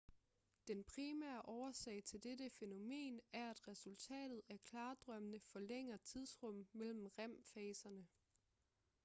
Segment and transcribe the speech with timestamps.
[0.67, 7.91] den primære årsag til dette fænomen er at resultatet af klardrømmene forlænger tidsrummet mellem rem-faser